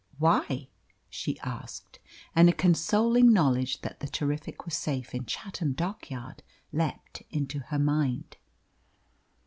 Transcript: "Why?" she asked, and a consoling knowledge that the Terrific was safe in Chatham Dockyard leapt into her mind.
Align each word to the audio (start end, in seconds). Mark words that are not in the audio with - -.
"Why?" 0.17 0.69
she 1.11 1.39
asked, 1.41 1.99
and 2.35 2.49
a 2.49 2.53
consoling 2.53 3.31
knowledge 3.31 3.81
that 3.81 3.99
the 3.99 4.07
Terrific 4.07 4.65
was 4.65 4.73
safe 4.75 5.13
in 5.13 5.25
Chatham 5.27 5.73
Dockyard 5.73 6.41
leapt 6.73 7.21
into 7.29 7.59
her 7.69 7.77
mind. 7.77 8.37